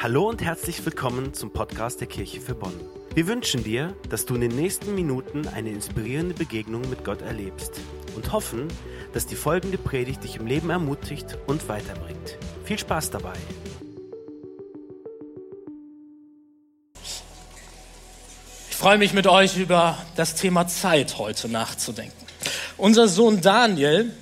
[0.00, 2.72] Hallo und herzlich willkommen zum Podcast der Kirche für Bonn.
[3.16, 7.72] Wir wünschen dir, dass du in den nächsten Minuten eine inspirierende Begegnung mit Gott erlebst
[8.14, 8.68] und hoffen,
[9.12, 12.38] dass die folgende Predigt dich im Leben ermutigt und weiterbringt.
[12.64, 13.32] Viel Spaß dabei!
[18.70, 22.24] Ich freue mich mit euch über das Thema Zeit heute nachzudenken.
[22.76, 24.14] Unser Sohn Daniel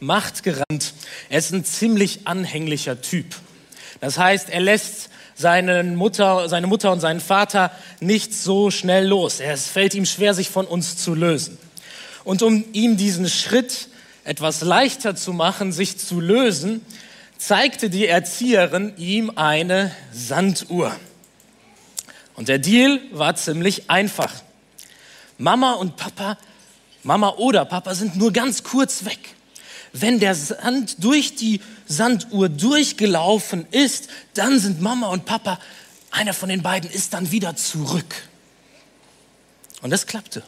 [0.00, 0.94] macht gerannt.
[1.28, 3.26] Er ist ein ziemlich anhänglicher Typ.
[4.00, 9.40] Das heißt, er lässt seine Mutter, seine Mutter und seinen Vater nicht so schnell los.
[9.40, 11.58] Es fällt ihm schwer, sich von uns zu lösen.
[12.24, 13.88] Und um ihm diesen Schritt
[14.24, 16.84] etwas leichter zu machen, sich zu lösen,
[17.36, 20.94] zeigte die Erzieherin ihm eine Sanduhr.
[22.34, 24.32] Und der Deal war ziemlich einfach.
[25.36, 26.38] Mama und Papa,
[27.02, 29.18] Mama oder Papa sind nur ganz kurz weg
[29.94, 35.58] wenn der Sand durch die Sanduhr durchgelaufen ist, dann sind Mama und Papa,
[36.10, 38.14] einer von den beiden ist dann wieder zurück.
[39.82, 40.42] Und das klappte.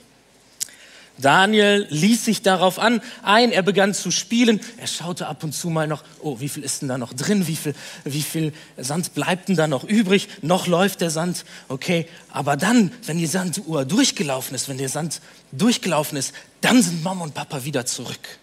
[1.19, 5.70] Daniel ließ sich darauf an, ein, er begann zu spielen, er schaute ab und zu
[5.70, 9.14] mal noch, oh, wie viel ist denn da noch drin, wie viel, wie viel Sand
[9.14, 13.84] bleibt denn da noch übrig, noch läuft der Sand, okay, aber dann, wenn die Sanduhr
[13.84, 15.22] durchgelaufen ist, wenn der Sand
[15.53, 18.38] durchgelaufen ist, dann sind Mama und Papa wieder zurück.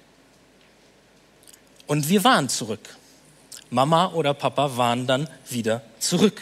[1.88, 2.96] Und wir waren zurück.
[3.70, 6.40] Mama oder Papa waren dann wieder zurück.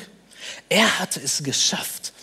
[0.70, 2.14] Er hatte es geschafft,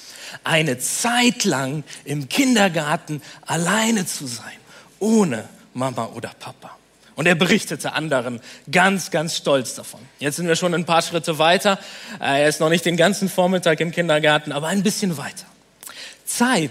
[0.45, 4.57] eine Zeit lang im Kindergarten alleine zu sein,
[4.99, 6.77] ohne Mama oder Papa.
[7.15, 10.01] Und er berichtete anderen ganz, ganz stolz davon.
[10.21, 11.79] Jetzt sind wir schon ein paar Schritte weiter.
[12.21, 15.47] Er ist noch nicht den ganzen Vormittag im Kindergarten, aber ein bisschen weiter.
[16.25, 16.71] Zeit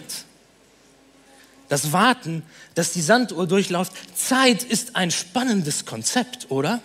[1.67, 2.43] das Warten,
[2.75, 3.93] dass die Sanduhr durchläuft.
[4.15, 6.81] Zeit ist ein spannendes Konzept, oder?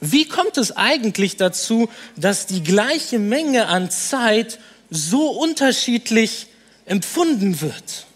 [0.00, 4.58] Wie kommt es eigentlich dazu, dass die gleiche Menge an Zeit
[4.90, 6.48] so unterschiedlich
[6.86, 8.06] empfunden wird?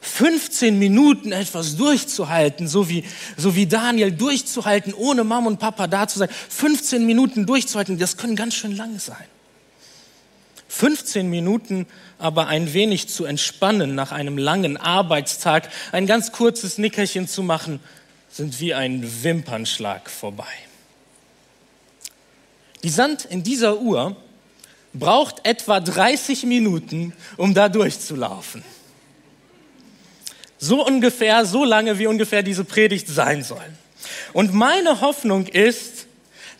[0.00, 3.02] 15 Minuten etwas durchzuhalten, so wie,
[3.36, 6.28] so wie Daniel durchzuhalten, ohne Mama und Papa da zu sein.
[6.48, 9.24] 15 Minuten durchzuhalten, das können ganz schön lange sein.
[10.78, 11.86] 15 Minuten
[12.18, 17.80] aber ein wenig zu entspannen nach einem langen Arbeitstag, ein ganz kurzes Nickerchen zu machen,
[18.30, 20.44] sind wie ein Wimpernschlag vorbei.
[22.82, 24.16] Die Sand in dieser Uhr
[24.92, 28.62] braucht etwa 30 Minuten, um da durchzulaufen.
[30.58, 33.64] So ungefähr, so lange wie ungefähr diese Predigt sein soll.
[34.34, 36.06] Und meine Hoffnung ist,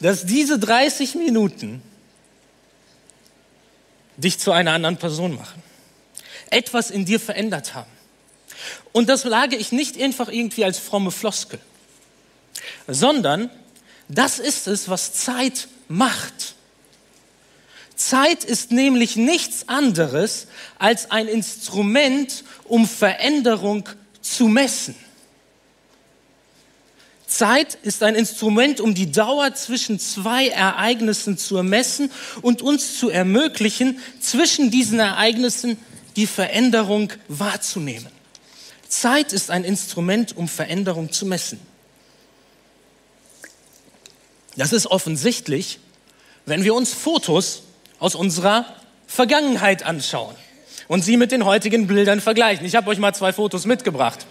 [0.00, 1.82] dass diese 30 Minuten
[4.16, 5.62] dich zu einer anderen Person machen.
[6.50, 7.90] Etwas in dir verändert haben.
[8.92, 11.58] Und das lage ich nicht einfach irgendwie als fromme Floskel,
[12.86, 13.50] sondern
[14.08, 16.54] das ist es, was Zeit macht.
[17.96, 23.88] Zeit ist nämlich nichts anderes als ein Instrument, um Veränderung
[24.20, 24.94] zu messen.
[27.26, 32.10] Zeit ist ein Instrument, um die Dauer zwischen zwei Ereignissen zu ermessen
[32.40, 35.76] und uns zu ermöglichen, zwischen diesen Ereignissen
[36.14, 38.08] die Veränderung wahrzunehmen.
[38.88, 41.58] Zeit ist ein Instrument, um Veränderung zu messen.
[44.56, 45.80] Das ist offensichtlich,
[46.46, 47.62] wenn wir uns Fotos
[47.98, 48.64] aus unserer
[49.06, 50.34] Vergangenheit anschauen
[50.88, 52.64] und sie mit den heutigen Bildern vergleichen.
[52.64, 54.26] Ich habe euch mal zwei Fotos mitgebracht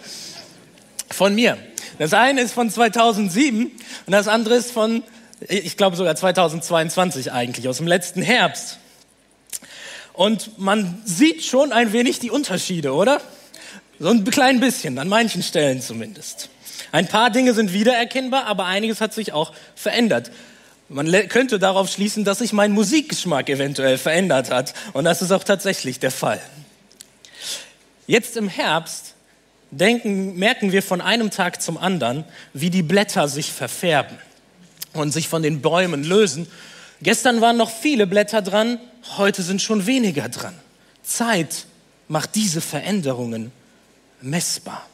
[1.10, 1.58] von mir.
[1.98, 5.02] Das eine ist von 2007 und das andere ist von,
[5.40, 8.78] ich glaube sogar 2022 eigentlich, aus dem letzten Herbst.
[10.12, 13.20] Und man sieht schon ein wenig die Unterschiede, oder?
[13.98, 16.48] So ein klein bisschen, an manchen Stellen zumindest.
[16.92, 20.30] Ein paar Dinge sind wiedererkennbar, aber einiges hat sich auch verändert.
[20.88, 24.72] Man könnte darauf schließen, dass sich mein Musikgeschmack eventuell verändert hat.
[24.92, 26.40] Und das ist auch tatsächlich der Fall.
[28.06, 29.15] Jetzt im Herbst
[29.70, 34.18] denken, merken wir von einem Tag zum anderen, wie die Blätter sich verfärben
[34.92, 36.46] und sich von den Bäumen lösen.
[37.02, 38.78] Gestern waren noch viele Blätter dran,
[39.16, 40.54] heute sind schon weniger dran.
[41.02, 41.66] Zeit
[42.08, 43.52] macht diese Veränderungen
[44.20, 44.86] messbar.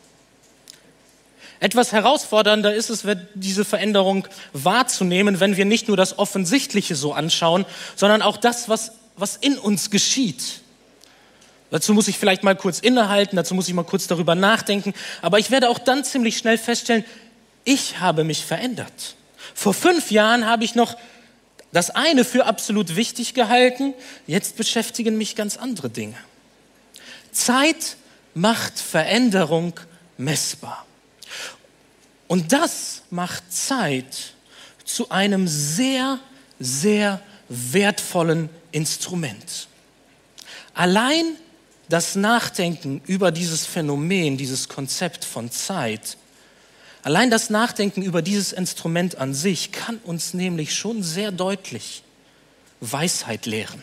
[1.60, 7.64] Etwas herausfordernder ist es, diese Veränderung wahrzunehmen, wenn wir nicht nur das Offensichtliche so anschauen,
[7.94, 10.61] sondern auch das, was, was in uns geschieht.
[11.72, 14.92] Dazu muss ich vielleicht mal kurz innehalten, dazu muss ich mal kurz darüber nachdenken.
[15.22, 17.02] Aber ich werde auch dann ziemlich schnell feststellen,
[17.64, 19.16] ich habe mich verändert.
[19.54, 20.98] Vor fünf Jahren habe ich noch
[21.72, 23.94] das eine für absolut wichtig gehalten,
[24.26, 26.16] jetzt beschäftigen mich ganz andere Dinge.
[27.30, 27.96] Zeit
[28.34, 29.72] macht Veränderung
[30.18, 30.84] messbar.
[32.28, 34.34] Und das macht Zeit
[34.84, 36.20] zu einem sehr,
[36.60, 39.68] sehr wertvollen Instrument.
[40.74, 41.36] Allein
[41.92, 46.16] das Nachdenken über dieses Phänomen, dieses Konzept von Zeit,
[47.02, 52.02] allein das Nachdenken über dieses Instrument an sich kann uns nämlich schon sehr deutlich
[52.80, 53.82] Weisheit lehren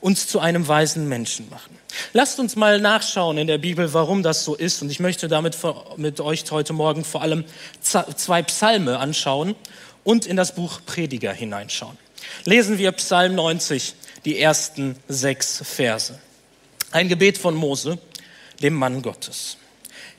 [0.00, 1.76] uns zu einem weisen Menschen machen.
[2.14, 4.80] Lasst uns mal nachschauen in der Bibel, warum das so ist.
[4.80, 5.58] Und ich möchte damit
[5.98, 7.44] mit euch heute Morgen vor allem
[7.82, 9.54] zwei Psalme anschauen
[10.02, 11.98] und in das Buch Prediger hineinschauen.
[12.46, 13.94] Lesen wir Psalm 90,
[14.24, 16.18] die ersten sechs Verse.
[16.90, 17.98] Ein Gebet von Mose,
[18.62, 19.56] dem Mann Gottes.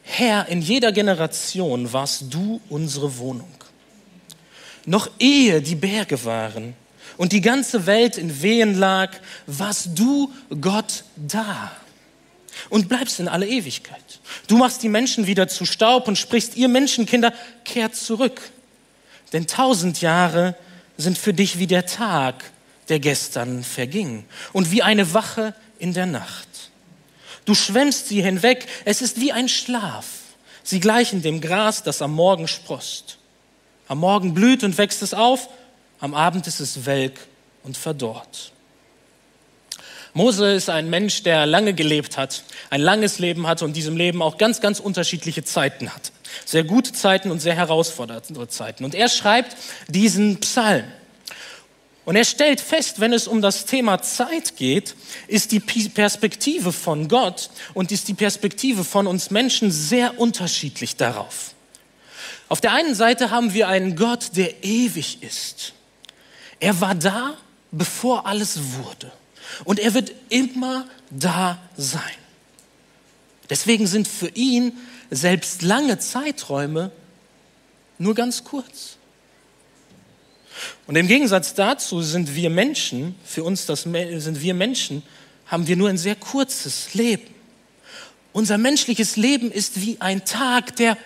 [0.03, 3.53] Herr, in jeder Generation warst du unsere Wohnung.
[4.85, 6.75] Noch ehe die Berge waren,
[7.17, 9.11] und die ganze Welt in Wehen lag,
[9.45, 11.71] warst du Gott da
[12.69, 14.19] und bleibst in alle Ewigkeit.
[14.47, 17.33] Du machst die Menschen wieder zu Staub und sprichst, ihr Menschenkinder,
[17.63, 18.41] kehrt zurück.
[19.33, 20.55] Denn tausend Jahre
[20.97, 22.43] sind für dich wie der Tag,
[22.89, 26.47] der gestern verging und wie eine Wache in der Nacht.
[27.45, 30.05] Du schwemmst sie hinweg, es ist wie ein Schlaf.
[30.63, 33.17] Sie gleichen dem Gras, das am Morgen sprost.
[33.87, 35.49] Am Morgen blüht und wächst es auf,
[35.99, 37.19] am Abend ist es welk
[37.63, 38.51] und verdorrt.
[40.13, 44.21] Mose ist ein Mensch, der lange gelebt hat, ein langes Leben hat und diesem Leben
[44.21, 46.11] auch ganz, ganz unterschiedliche Zeiten hat.
[46.45, 48.83] Sehr gute Zeiten und sehr herausfordernde Zeiten.
[48.83, 49.55] Und er schreibt
[49.87, 50.83] diesen Psalm.
[52.03, 54.95] Und er stellt fest, wenn es um das Thema Zeit geht,
[55.27, 61.53] ist die Perspektive von Gott und ist die Perspektive von uns Menschen sehr unterschiedlich darauf.
[62.49, 65.73] Auf der einen Seite haben wir einen Gott, der ewig ist
[66.61, 67.35] er war da,
[67.71, 69.11] bevor alles wurde.
[69.65, 72.01] Und er wird immer da sein.
[73.49, 74.77] Deswegen sind für ihn
[75.09, 76.91] selbst lange Zeiträume
[77.97, 78.97] nur ganz kurz.
[80.87, 85.03] Und im Gegensatz dazu sind wir Menschen, für uns das, sind wir Menschen,
[85.45, 87.33] haben wir nur ein sehr kurzes Leben.
[88.33, 90.97] Unser menschliches Leben ist wie ein Tag, der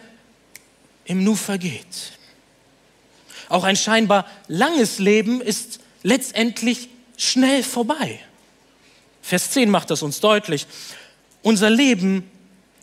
[1.05, 2.13] im Nu vergeht.
[3.49, 8.19] Auch ein scheinbar langes Leben ist letztendlich schnell vorbei.
[9.21, 10.67] Vers 10 macht das uns deutlich.
[11.41, 12.29] Unser Leben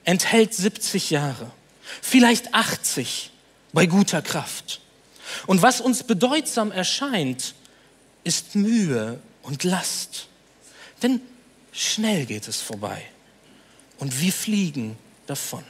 [0.04, 1.50] enthält 70 Jahre,
[2.00, 3.30] vielleicht 80
[3.72, 4.81] bei guter Kraft.
[5.46, 7.54] Und was uns bedeutsam erscheint,
[8.24, 10.28] ist Mühe und Last.
[11.02, 11.20] Denn
[11.72, 13.02] schnell geht es vorbei
[13.98, 14.96] und wir fliegen
[15.26, 15.64] davon.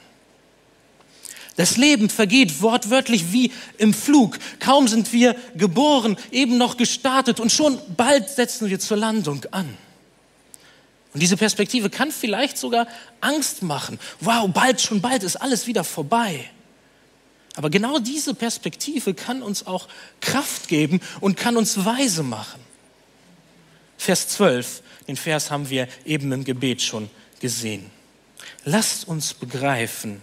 [1.55, 4.39] Das Leben vergeht wortwörtlich wie im Flug.
[4.59, 9.77] Kaum sind wir geboren, eben noch gestartet und schon bald setzen wir zur Landung an.
[11.13, 12.87] Und diese Perspektive kann vielleicht sogar
[13.21, 13.99] Angst machen.
[14.19, 16.49] Wow, bald, schon bald ist alles wieder vorbei.
[17.55, 19.87] Aber genau diese Perspektive kann uns auch
[20.21, 22.59] Kraft geben und kann uns weise machen.
[23.97, 27.09] Vers 12, den Vers haben wir eben im Gebet schon
[27.39, 27.89] gesehen.
[28.65, 30.21] Lasst uns begreifen,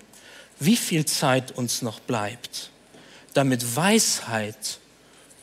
[0.59, 2.71] wie viel Zeit uns noch bleibt,
[3.33, 4.79] damit Weisheit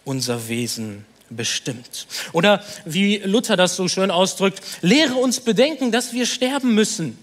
[0.06, 2.08] unser Wesen bestimmt.
[2.34, 7.18] Oder wie Luther das so schön ausdrückt, lehre uns bedenken, dass wir sterben müssen,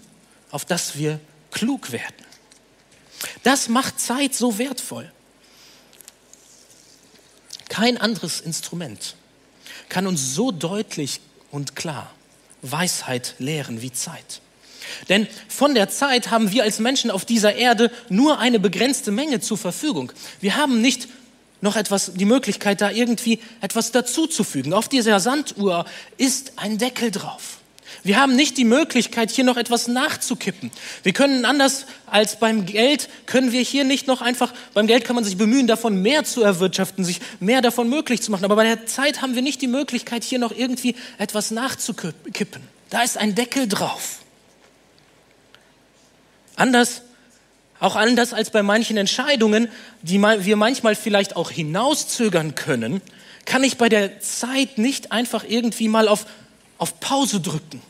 [0.51, 1.21] auf dass wir
[1.51, 2.24] klug werden.
[3.43, 5.11] Das macht Zeit so wertvoll.
[7.69, 9.17] Kein anderes Instrument
[9.89, 12.11] kann uns so deutlich und klar
[12.63, 14.41] Weisheit lehren wie Zeit.
[15.09, 19.41] Denn von der Zeit haben wir als Menschen auf dieser Erde nur eine begrenzte Menge
[19.41, 20.13] zur Verfügung.
[20.41, 21.09] Wir haben nicht
[21.61, 24.75] noch etwas, die Möglichkeit, da irgendwie etwas dazuzufügen.
[24.75, 25.87] Auf dieser Sanduhr
[26.19, 27.59] ist ein Deckel drauf.
[28.03, 30.71] Wir haben nicht die Möglichkeit, hier noch etwas nachzukippen.
[31.03, 35.17] Wir können anders als beim Geld, können wir hier nicht noch einfach, beim Geld kann
[35.17, 38.45] man sich bemühen, davon mehr zu erwirtschaften, sich mehr davon möglich zu machen.
[38.45, 42.63] Aber bei der Zeit haben wir nicht die Möglichkeit, hier noch irgendwie etwas nachzukippen.
[42.91, 44.21] Da ist ein Deckel drauf.
[46.57, 47.03] Anders,
[47.81, 49.69] auch anders als bei manchen Entscheidungen,
[50.03, 53.01] die wir manchmal vielleicht auch hinauszögern können,
[53.45, 56.27] kann ich bei der Zeit nicht einfach irgendwie mal auf,
[56.79, 57.81] auf Pause drücken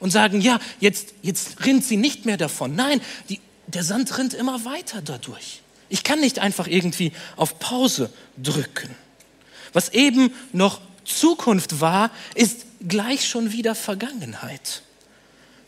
[0.00, 2.74] und sagen, ja, jetzt, jetzt rinnt sie nicht mehr davon.
[2.74, 5.62] Nein, die, der Sand rinnt immer weiter dadurch.
[5.88, 8.94] Ich kann nicht einfach irgendwie auf Pause drücken.
[9.72, 14.82] Was eben noch Zukunft war, ist gleich schon wieder Vergangenheit.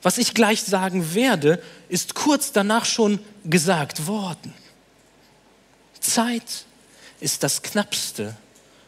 [0.02, 4.52] Was ich gleich sagen werde, ist kurz danach schon gesagt worden.
[6.00, 6.64] Zeit
[7.20, 8.36] ist das knappste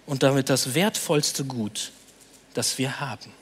[0.04, 1.92] und damit das wertvollste Gut,
[2.56, 3.32] das wir haben.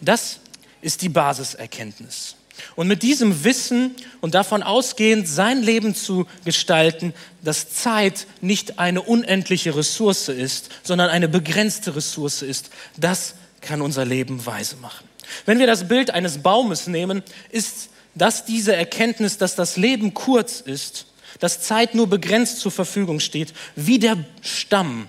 [0.00, 0.40] Das
[0.80, 2.36] ist die Basiserkenntnis.
[2.74, 7.12] Und mit diesem Wissen und davon ausgehend sein Leben zu gestalten,
[7.42, 14.04] dass Zeit nicht eine unendliche Ressource ist, sondern eine begrenzte Ressource ist, das kann unser
[14.04, 15.06] Leben weise machen.
[15.44, 20.60] Wenn wir das Bild eines Baumes nehmen, ist das diese Erkenntnis, dass das Leben kurz
[20.60, 21.06] ist,
[21.40, 25.08] dass Zeit nur begrenzt zur Verfügung steht, wie der Stamm,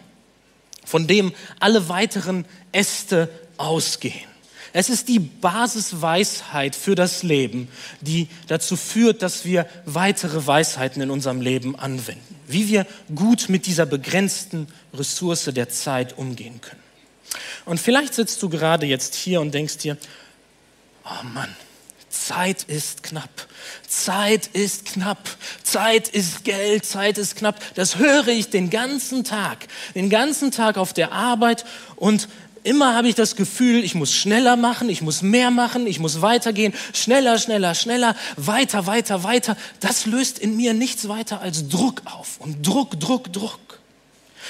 [0.87, 4.29] von dem alle weiteren Äste ausgehen.
[4.71, 7.67] Es ist die Basisweisheit für das Leben,
[8.01, 12.35] die dazu führt, dass wir weitere Weisheiten in unserem Leben anwenden.
[12.47, 16.83] Wie wir gut mit dieser begrenzten Ressource der Zeit umgehen können.
[17.65, 19.97] Und vielleicht sitzt du gerade jetzt hier und denkst dir,
[21.03, 21.53] oh Mann,
[22.25, 23.29] Zeit ist knapp.
[23.87, 25.29] Zeit ist knapp.
[25.63, 26.85] Zeit ist Geld.
[26.85, 27.59] Zeit ist knapp.
[27.75, 29.67] Das höre ich den ganzen Tag.
[29.95, 32.27] Den ganzen Tag auf der Arbeit und
[32.63, 36.21] immer habe ich das Gefühl, ich muss schneller machen, ich muss mehr machen, ich muss
[36.21, 39.55] weitergehen, schneller, schneller, schneller, weiter, weiter, weiter.
[39.79, 43.79] Das löst in mir nichts weiter als Druck auf und Druck, Druck, Druck.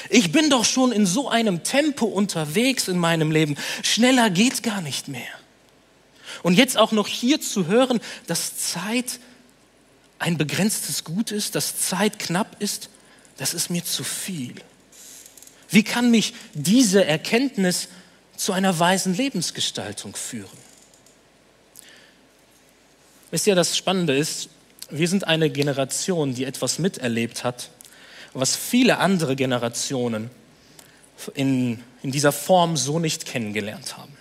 [0.09, 3.55] Ich bin doch schon in so einem Tempo unterwegs in meinem Leben.
[3.83, 5.36] Schneller geht gar nicht mehr.
[6.43, 9.19] Und jetzt auch noch hier zu hören, dass Zeit
[10.19, 12.89] ein begrenztes Gut ist, dass Zeit knapp ist,
[13.37, 14.55] das ist mir zu viel.
[15.69, 17.89] Wie kann mich diese Erkenntnis
[18.35, 20.57] zu einer weisen Lebensgestaltung führen?
[23.29, 24.49] Wisst ihr, das Spannende ist,
[24.89, 27.69] wir sind eine Generation, die etwas miterlebt hat,
[28.33, 30.29] was viele andere Generationen
[31.33, 34.16] in, in dieser Form so nicht kennengelernt haben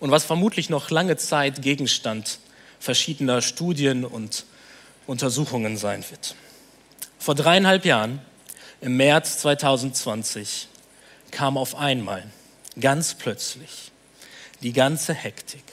[0.00, 2.40] und was vermutlich noch lange Zeit Gegenstand
[2.80, 4.46] verschiedener Studien und
[5.06, 6.34] Untersuchungen sein wird.
[7.18, 8.20] Vor dreieinhalb Jahren,
[8.80, 10.68] im März 2020,
[11.30, 12.24] kam auf einmal,
[12.80, 13.92] ganz plötzlich,
[14.62, 15.64] die ganze Hektik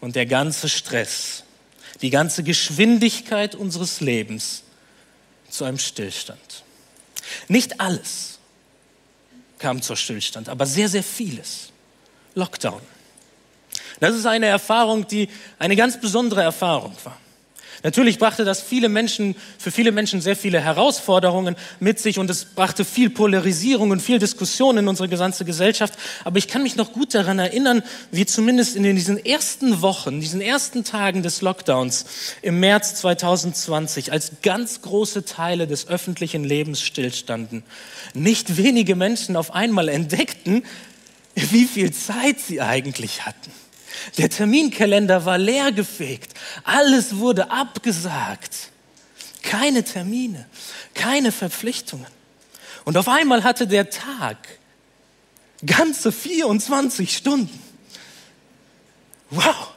[0.00, 1.42] und der ganze Stress,
[2.00, 4.62] die ganze Geschwindigkeit unseres Lebens
[5.48, 6.64] zu einem Stillstand.
[7.48, 8.38] Nicht alles
[9.58, 11.68] kam zur Stillstand, aber sehr, sehr vieles.
[12.34, 12.80] Lockdown.
[14.02, 15.28] Das ist eine Erfahrung, die
[15.60, 17.16] eine ganz besondere Erfahrung war.
[17.84, 22.44] Natürlich brachte das viele Menschen, für viele Menschen sehr viele Herausforderungen mit sich und es
[22.44, 25.94] brachte viel Polarisierung und viel Diskussion in unsere gesamte Gesellschaft.
[26.24, 30.40] Aber ich kann mich noch gut daran erinnern, wie zumindest in diesen ersten Wochen, diesen
[30.40, 32.06] ersten Tagen des Lockdowns
[32.42, 37.62] im März 2020, als ganz große Teile des öffentlichen Lebens stillstanden,
[38.14, 40.64] nicht wenige Menschen auf einmal entdeckten,
[41.36, 43.52] wie viel Zeit sie eigentlich hatten.
[44.18, 46.34] Der Terminkalender war leergefegt.
[46.64, 48.70] Alles wurde abgesagt.
[49.42, 50.46] Keine Termine,
[50.94, 52.06] keine Verpflichtungen.
[52.84, 54.36] Und auf einmal hatte der Tag
[55.64, 57.60] ganze 24 Stunden.
[59.30, 59.72] Wow!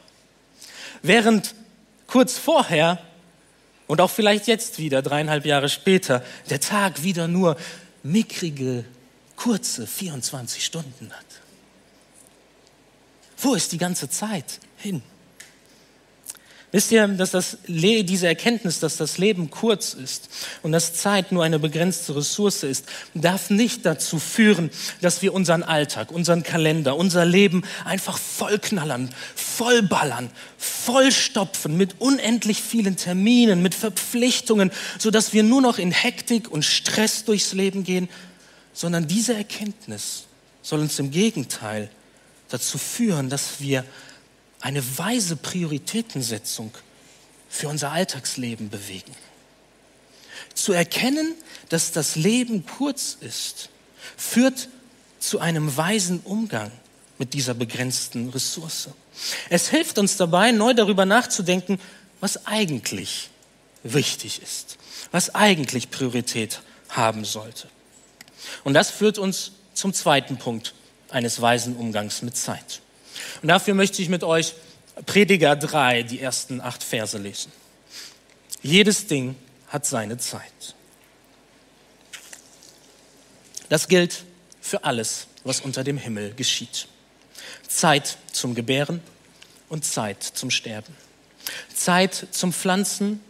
[1.02, 1.54] Während
[2.06, 2.98] kurz vorher
[3.86, 7.56] und auch vielleicht jetzt wieder, dreieinhalb Jahre später, der Tag wieder nur
[8.02, 8.84] mickrige,
[9.36, 11.45] kurze 24 Stunden hat.
[13.36, 15.02] Wo ist die ganze Zeit hin?
[16.72, 20.28] Wisst ihr, dass das, diese Erkenntnis, dass das Leben kurz ist
[20.62, 25.62] und dass Zeit nur eine begrenzte Ressource ist, darf nicht dazu führen, dass wir unseren
[25.62, 30.28] Alltag, unseren Kalender, unser Leben einfach vollknallern, vollballern,
[30.58, 37.24] vollstopfen mit unendlich vielen Terminen, mit Verpflichtungen, sodass wir nur noch in Hektik und Stress
[37.24, 38.08] durchs Leben gehen,
[38.72, 40.24] sondern diese Erkenntnis
[40.62, 41.88] soll uns im Gegenteil
[42.48, 43.84] dazu führen, dass wir
[44.60, 46.72] eine weise Prioritätensetzung
[47.48, 49.14] für unser Alltagsleben bewegen.
[50.54, 51.34] Zu erkennen,
[51.68, 53.68] dass das Leben kurz ist,
[54.16, 54.68] führt
[55.18, 56.70] zu einem weisen Umgang
[57.18, 58.88] mit dieser begrenzten Ressource.
[59.48, 61.80] Es hilft uns dabei, neu darüber nachzudenken,
[62.20, 63.30] was eigentlich
[63.82, 64.78] wichtig ist,
[65.10, 67.68] was eigentlich Priorität haben sollte.
[68.64, 70.74] Und das führt uns zum zweiten Punkt
[71.10, 72.80] eines weisen Umgangs mit Zeit.
[73.42, 74.54] Und dafür möchte ich mit euch
[75.04, 77.52] Prediger 3, die ersten acht Verse lesen.
[78.62, 79.36] Jedes Ding
[79.68, 80.74] hat seine Zeit.
[83.68, 84.24] Das gilt
[84.60, 86.88] für alles, was unter dem Himmel geschieht.
[87.68, 89.00] Zeit zum Gebären
[89.68, 90.94] und Zeit zum Sterben.
[91.74, 93.20] Zeit zum Pflanzen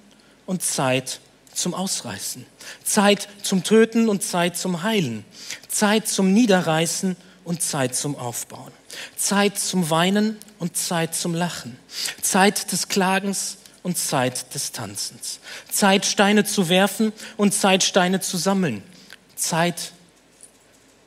[0.46, 1.20] und Zeit
[1.52, 2.46] zum Ausreißen.
[2.84, 5.24] Zeit zum Töten und Zeit zum Heilen.
[5.68, 8.72] Zeit zum Niederreißen und Zeit zum Aufbauen.
[9.16, 11.78] Zeit zum Weinen und Zeit zum Lachen.
[12.20, 15.38] Zeit des Klagens und Zeit des Tanzens.
[15.70, 18.82] Zeit, Steine zu werfen und Zeit, Steine zu sammeln.
[19.36, 19.92] Zeit,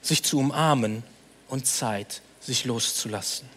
[0.01, 1.03] sich zu umarmen
[1.49, 3.49] und Zeit, sich loszulassen.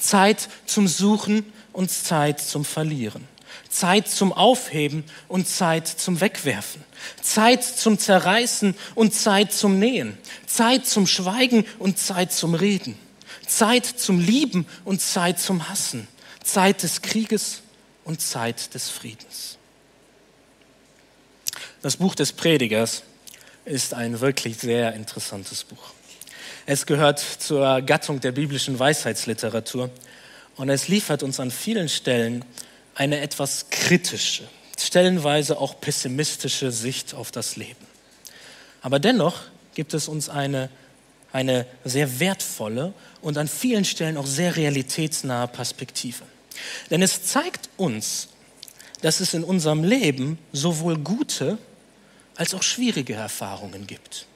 [0.00, 1.44] Zeit zum Suchen
[1.74, 3.28] und Zeit zum Verlieren.
[3.68, 6.84] Zeit zum Aufheben und Zeit zum Wegwerfen.
[7.22, 10.18] Zeit zum Zerreißen und Zeit zum Nähen.
[10.46, 12.98] Zeit zum Schweigen und Zeit zum Reden.
[13.46, 16.08] Zeit zum Lieben und Zeit zum Hassen.
[16.42, 17.62] Zeit des Krieges
[18.04, 19.58] und Zeit des Friedens.
[21.82, 23.02] Das Buch des Predigers
[23.64, 25.92] ist ein wirklich sehr interessantes Buch.
[26.66, 29.90] Es gehört zur Gattung der biblischen Weisheitsliteratur
[30.56, 32.44] und es liefert uns an vielen Stellen
[33.00, 34.46] eine etwas kritische,
[34.78, 37.86] stellenweise auch pessimistische Sicht auf das Leben.
[38.82, 39.40] Aber dennoch
[39.74, 40.68] gibt es uns eine,
[41.32, 42.92] eine sehr wertvolle
[43.22, 46.24] und an vielen Stellen auch sehr realitätsnahe Perspektive.
[46.90, 48.28] Denn es zeigt uns,
[49.00, 51.56] dass es in unserem Leben sowohl gute
[52.36, 54.26] als auch schwierige Erfahrungen gibt,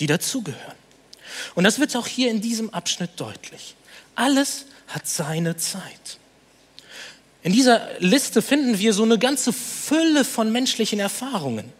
[0.00, 0.74] die dazugehören.
[1.54, 3.76] Und das wird auch hier in diesem Abschnitt deutlich.
[4.16, 6.17] Alles hat seine Zeit.
[7.42, 11.72] In dieser Liste finden wir so eine ganze Fülle von menschlichen Erfahrungen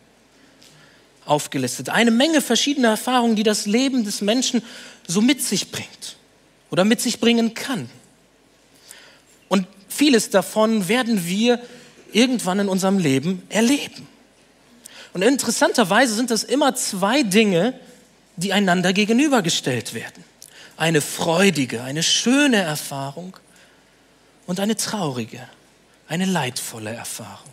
[1.25, 1.91] aufgelistet.
[1.91, 4.63] Eine Menge verschiedener Erfahrungen, die das Leben des Menschen
[5.07, 6.17] so mit sich bringt
[6.71, 7.91] oder mit sich bringen kann.
[9.49, 11.61] Und vieles davon werden wir
[12.13, 14.07] irgendwann in unserem Leben erleben.
[15.13, 17.79] Und interessanterweise sind das immer zwei Dinge,
[18.37, 20.25] die einander gegenübergestellt werden.
[20.77, 23.37] Eine freudige, eine schöne Erfahrung
[24.49, 25.47] und eine traurige,
[26.09, 27.53] eine leidvolle Erfahrung.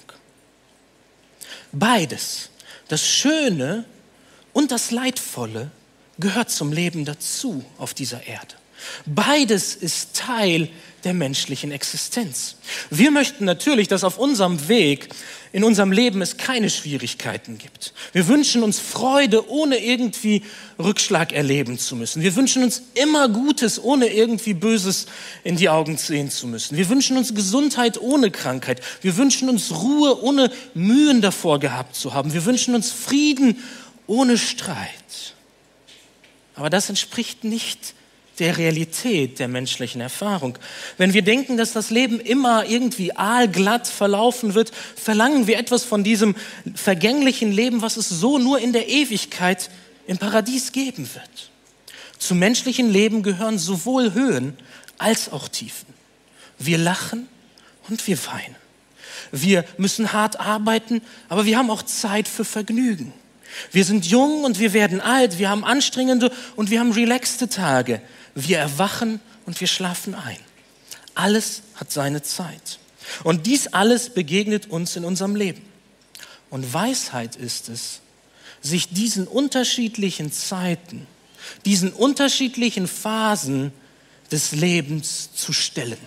[1.74, 2.50] Beides,
[2.88, 3.84] das Schöne
[4.54, 5.70] und das Leidvolle,
[6.18, 8.56] gehört zum Leben dazu auf dieser Erde.
[9.06, 10.70] Beides ist Teil
[11.06, 12.56] der menschlichen Existenz.
[12.90, 15.10] Wir möchten natürlich, dass auf unserem Weg,
[15.52, 17.94] in unserem Leben es keine Schwierigkeiten gibt.
[18.12, 20.44] Wir wünschen uns Freude, ohne irgendwie
[20.78, 22.22] Rückschlag erleben zu müssen.
[22.22, 25.06] Wir wünschen uns immer Gutes, ohne irgendwie Böses
[25.44, 26.76] in die Augen sehen zu müssen.
[26.76, 28.82] Wir wünschen uns Gesundheit ohne Krankheit.
[29.02, 32.34] Wir wünschen uns Ruhe, ohne Mühen davor gehabt zu haben.
[32.34, 33.64] Wir wünschen uns Frieden
[34.08, 35.36] ohne Streit.
[36.56, 37.94] Aber das entspricht nicht
[38.39, 40.58] der Realität der menschlichen Erfahrung.
[40.98, 46.04] Wenn wir denken, dass das Leben immer irgendwie aalglatt verlaufen wird, verlangen wir etwas von
[46.04, 46.36] diesem
[46.74, 49.69] vergänglichen Leben, was es so nur in der Ewigkeit
[50.08, 51.50] im Paradies geben wird.
[52.17, 54.58] Zum menschlichen Leben gehören sowohl Höhen
[54.98, 55.93] als auch Tiefen.
[56.58, 57.28] Wir lachen
[57.89, 58.56] und wir weinen.
[59.32, 63.13] Wir müssen hart arbeiten, aber wir haben auch Zeit für Vergnügen.
[63.71, 68.02] Wir sind jung und wir werden alt, wir haben anstrengende und wir haben relaxte Tage.
[68.36, 70.38] Wir erwachen und wir schlafen ein.
[71.15, 72.80] Alles hat seine Zeit.
[73.24, 75.62] Und dies alles begegnet uns in unserem Leben.
[76.50, 78.02] Und Weisheit ist es,
[78.62, 81.08] sich diesen unterschiedlichen Zeiten,
[81.65, 83.71] diesen unterschiedlichen Phasen
[84.32, 85.98] des Lebens zu stellen.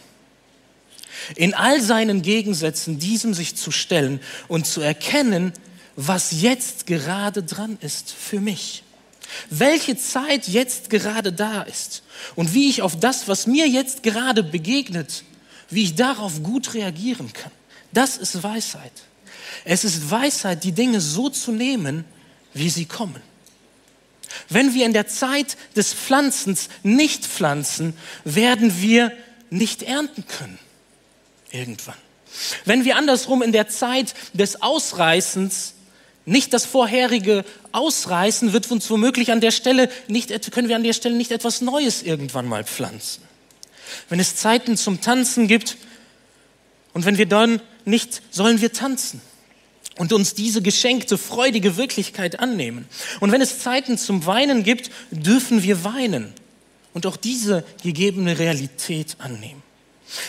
[1.36, 5.52] In all seinen Gegensätzen diesem sich zu stellen und zu erkennen,
[5.96, 8.84] was jetzt gerade dran ist für mich.
[9.50, 12.02] Welche Zeit jetzt gerade da ist
[12.34, 15.24] und wie ich auf das, was mir jetzt gerade begegnet,
[15.70, 17.52] wie ich darauf gut reagieren kann.
[17.92, 18.92] Das ist Weisheit.
[19.64, 22.04] Es ist Weisheit, die Dinge so zu nehmen,
[22.54, 23.22] wie sie kommen.
[24.48, 29.12] Wenn wir in der Zeit des Pflanzens nicht pflanzen, werden wir
[29.50, 30.58] nicht ernten können.
[31.50, 31.96] Irgendwann.
[32.64, 35.74] Wenn wir andersrum in der Zeit des Ausreißens
[36.28, 40.92] nicht das vorherige ausreißen, wird uns womöglich an der Stelle nicht, können wir an der
[40.92, 43.22] Stelle nicht etwas Neues irgendwann mal pflanzen.
[44.08, 45.76] Wenn es Zeiten zum Tanzen gibt
[46.92, 49.20] und wenn wir dann nicht, sollen wir tanzen
[49.96, 52.86] und uns diese geschenkte, freudige Wirklichkeit annehmen.
[53.20, 56.32] Und wenn es Zeiten zum Weinen gibt, dürfen wir weinen
[56.92, 59.62] und auch diese gegebene Realität annehmen.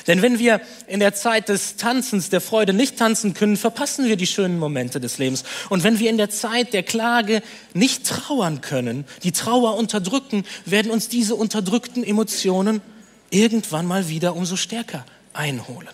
[0.07, 4.15] Denn wenn wir in der Zeit des Tanzens, der Freude nicht tanzen können, verpassen wir
[4.15, 5.43] die schönen Momente des Lebens.
[5.69, 7.41] Und wenn wir in der Zeit der Klage
[7.73, 12.81] nicht trauern können, die Trauer unterdrücken, werden uns diese unterdrückten Emotionen
[13.29, 15.89] irgendwann mal wieder umso stärker einholen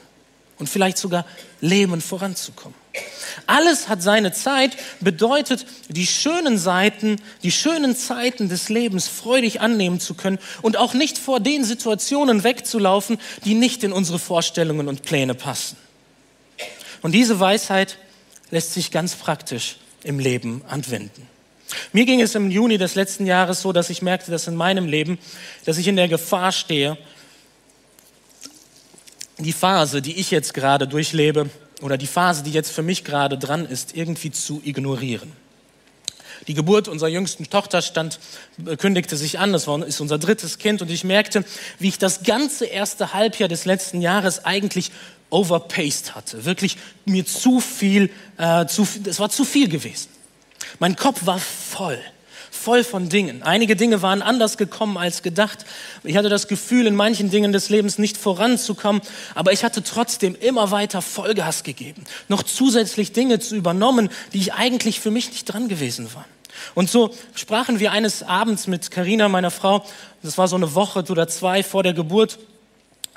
[0.58, 1.26] und vielleicht sogar
[1.62, 2.85] lähmen voranzukommen.
[3.48, 10.00] Alles hat seine Zeit, bedeutet, die schönen Seiten, die schönen Zeiten des Lebens freudig annehmen
[10.00, 15.04] zu können und auch nicht vor den Situationen wegzulaufen, die nicht in unsere Vorstellungen und
[15.04, 15.78] Pläne passen.
[17.02, 17.98] Und diese Weisheit
[18.50, 21.28] lässt sich ganz praktisch im Leben anwenden.
[21.92, 24.88] Mir ging es im Juni des letzten Jahres so, dass ich merkte, dass in meinem
[24.88, 25.20] Leben,
[25.66, 26.98] dass ich in der Gefahr stehe,
[29.38, 31.50] die Phase, die ich jetzt gerade durchlebe,
[31.82, 35.32] oder die Phase, die jetzt für mich gerade dran ist, irgendwie zu ignorieren.
[36.48, 38.20] Die Geburt unserer jüngsten Tochter stand,
[38.78, 39.54] kündigte sich an.
[39.54, 40.82] Das war, ist unser drittes Kind.
[40.82, 41.44] Und ich merkte,
[41.80, 44.92] wie ich das ganze erste Halbjahr des letzten Jahres eigentlich
[45.30, 46.46] overpaced hatte.
[46.46, 50.10] Wirklich mir zu viel, äh, zu, es war zu viel gewesen.
[50.80, 52.00] Mein Kopf war voll
[52.56, 53.44] voll von Dingen.
[53.44, 55.66] Einige Dinge waren anders gekommen als gedacht.
[56.04, 59.02] Ich hatte das Gefühl, in manchen Dingen des Lebens nicht voranzukommen,
[59.36, 64.54] aber ich hatte trotzdem immer weiter Vollgas gegeben, noch zusätzlich Dinge zu übernommen, die ich
[64.54, 66.26] eigentlich für mich nicht dran gewesen war.
[66.74, 69.86] Und so sprachen wir eines Abends mit Karina, meiner Frau,
[70.24, 72.40] das war so eine Woche oder zwei vor der Geburt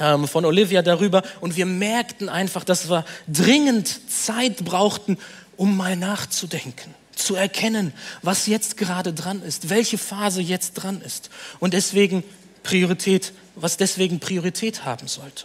[0.01, 5.19] ähm, von Olivia darüber, und wir merkten einfach, dass wir dringend Zeit brauchten,
[5.57, 11.31] um mal nachzudenken zu erkennen, was jetzt gerade dran ist, welche Phase jetzt dran ist
[11.59, 12.25] und deswegen
[12.63, 15.45] Priorität, was deswegen Priorität haben sollte.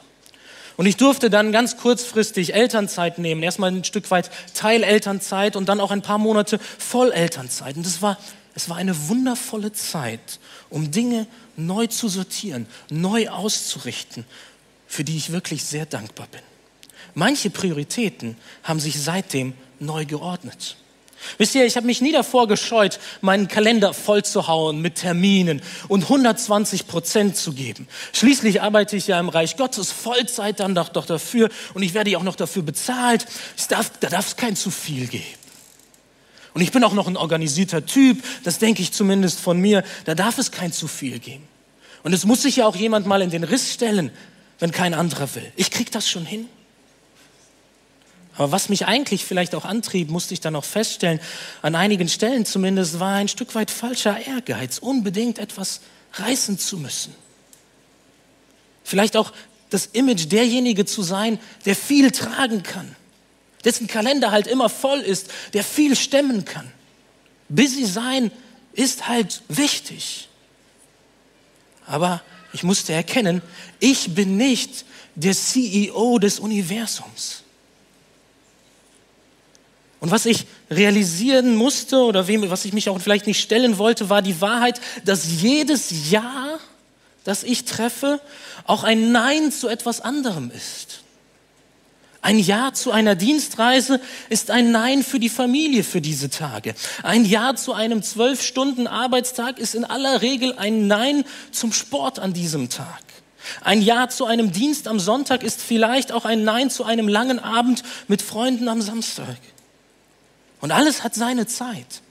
[0.75, 5.79] Und ich durfte dann ganz kurzfristig Elternzeit nehmen, erstmal ein Stück weit Teilelternzeit und dann
[5.79, 7.75] auch ein paar Monate Vollelternzeit.
[7.77, 8.17] Und das war,
[8.55, 14.25] es war eine wundervolle Zeit, um Dinge neu zu sortieren, neu auszurichten,
[14.87, 16.41] für die ich wirklich sehr dankbar bin.
[17.13, 20.77] Manche Prioritäten haben sich seitdem neu geordnet.
[21.37, 26.87] Wisst ihr, ich habe mich nie davor gescheut, meinen Kalender vollzuhauen mit Terminen und 120
[26.87, 27.87] Prozent zu geben.
[28.13, 32.11] Schließlich arbeite ich ja im Reich Gottes Vollzeit dann doch, doch dafür und ich werde
[32.11, 33.25] ja auch noch dafür bezahlt.
[33.69, 35.23] Darf, da darf es kein zu viel geben.
[36.53, 40.13] Und ich bin auch noch ein organisierter Typ, das denke ich zumindest von mir, da
[40.15, 41.47] darf es kein zu viel geben.
[42.03, 44.11] Und es muss sich ja auch jemand mal in den Riss stellen,
[44.59, 45.51] wenn kein anderer will.
[45.55, 46.47] Ich krieg das schon hin.
[48.35, 51.19] Aber was mich eigentlich vielleicht auch antrieb, musste ich dann auch feststellen,
[51.61, 55.81] an einigen Stellen zumindest, war ein Stück weit falscher Ehrgeiz, unbedingt etwas
[56.13, 57.13] reißen zu müssen.
[58.83, 59.33] Vielleicht auch
[59.69, 62.95] das Image derjenige zu sein, der viel tragen kann,
[63.63, 66.71] dessen Kalender halt immer voll ist, der viel stemmen kann.
[67.49, 68.31] Busy sein
[68.73, 70.27] ist halt wichtig.
[71.85, 73.41] Aber ich musste erkennen,
[73.79, 77.42] ich bin nicht der CEO des Universums.
[80.03, 84.09] Und was ich realisieren musste oder wem, was ich mich auch vielleicht nicht stellen wollte,
[84.09, 86.59] war die Wahrheit, dass jedes Ja,
[87.23, 88.19] das ich treffe,
[88.65, 91.03] auch ein Nein zu etwas anderem ist.
[92.21, 96.75] Ein Ja zu einer Dienstreise ist ein Nein für die Familie für diese Tage.
[97.03, 102.19] Ein Ja zu einem zwölf Stunden Arbeitstag ist in aller Regel ein Nein zum Sport
[102.19, 103.03] an diesem Tag.
[103.61, 107.39] Ein Ja zu einem Dienst am Sonntag ist vielleicht auch ein Nein zu einem langen
[107.39, 109.37] Abend mit Freunden am Samstag.
[110.63, 112.01] Und alles hat seine Zeit.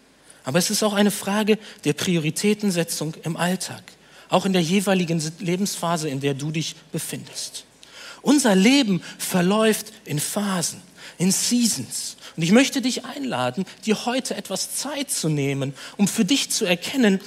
[0.45, 3.83] Aber es ist auch eine Frage der Prioritätensetzung im Alltag,
[4.29, 7.65] auch in der jeweiligen Lebensphase, in der du dich befindest.
[8.21, 10.83] Unser Leben verläuft in Phasen,
[11.17, 12.19] in Seasons.
[12.37, 16.67] Und ich möchte dich einladen, dir heute etwas Zeit zu nehmen, um für dich zu
[16.67, 17.21] erkennen,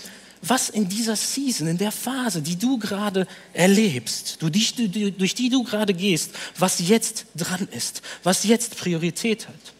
[0.44, 5.96] was in dieser Season, in der Phase, die du gerade erlebst, durch die, du gerade
[5.96, 9.75] gehst, was jetzt dran ist, was jetzt Priorität hat.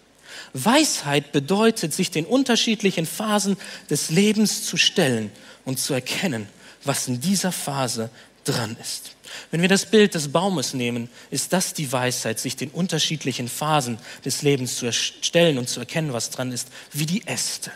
[0.58, 3.58] Weisheit bedeutet, sich den unterschiedlichen Phasen
[3.90, 5.30] des Lebens zu stellen
[5.66, 6.48] und zu erkennen,
[6.86, 8.10] was in dieser Phase
[8.46, 9.12] dran ist.
[9.52, 13.98] Wenn wir das Bild des Baumes nehmen, ist das die Weisheit, sich den unterschiedlichen Phasen
[14.24, 17.72] des Lebens zu erstellen und zu erkennen, was dran ist, wie die Äste.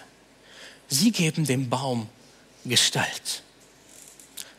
[0.87, 2.07] Sie geben dem Baum
[2.63, 3.43] Gestalt.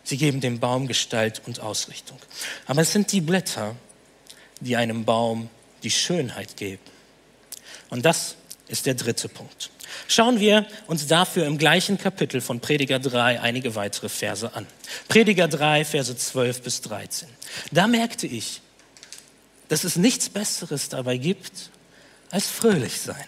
[0.04, 2.18] Sie geben dem Baum Gestalt und Ausrichtung.
[2.66, 3.76] Aber es sind die Blätter,
[4.60, 5.48] die einem Baum
[5.82, 6.82] die Schönheit geben.
[7.90, 8.36] Und das
[8.68, 9.70] ist der dritte Punkt.
[10.06, 14.66] Schauen wir uns dafür im gleichen Kapitel von Prediger 3 einige weitere Verse an.
[15.08, 17.28] Prediger 3, Verse 12 bis 13.
[17.72, 18.62] Da merkte ich,
[19.68, 21.70] dass es nichts Besseres dabei gibt,
[22.30, 23.24] als fröhlich sein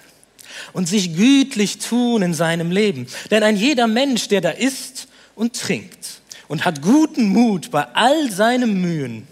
[0.73, 3.07] und sich gütlich tun in seinem Leben.
[3.31, 8.31] Denn ein jeder Mensch, der da isst und trinkt und hat guten Mut bei all
[8.31, 9.27] seinen Mühen,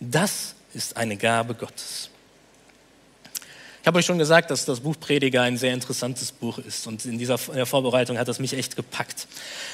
[0.00, 2.11] das ist eine Gabe Gottes.
[3.82, 7.04] Ich habe euch schon gesagt, dass das Buch Prediger ein sehr interessantes Buch ist und
[7.04, 9.26] in dieser in Vorbereitung hat das mich echt gepackt.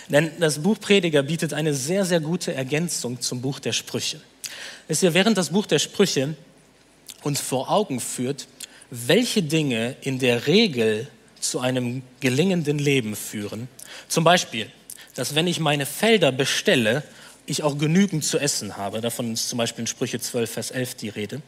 [0.08, 4.18] Denn das Buch Prediger bietet eine sehr, sehr gute Ergänzung zum Buch der Sprüche.
[4.88, 6.34] Ist ja während das Buch der Sprüche
[7.22, 8.48] uns vor Augen führt,
[8.90, 11.06] welche Dinge in der Regel
[11.38, 13.68] zu einem gelingenden Leben führen.
[14.08, 14.70] Zum Beispiel,
[15.16, 17.02] dass wenn ich meine Felder bestelle,
[17.44, 19.02] ich auch genügend zu essen habe.
[19.02, 21.42] Davon ist zum Beispiel in Sprüche 12, Vers 11 die Rede